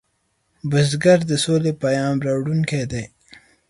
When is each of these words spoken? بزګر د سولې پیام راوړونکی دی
بزګر 0.69 1.19
د 1.29 1.33
سولې 1.43 1.71
پیام 1.81 2.15
راوړونکی 2.27 2.83
دی 2.91 3.03